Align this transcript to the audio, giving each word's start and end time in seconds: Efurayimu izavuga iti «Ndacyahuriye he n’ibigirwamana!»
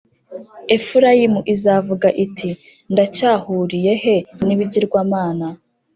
Efurayimu 0.75 1.39
izavuga 1.53 2.07
iti 2.23 2.49
«Ndacyahuriye 2.91 3.93
he 4.03 4.15
n’ibigirwamana!» 4.45 5.47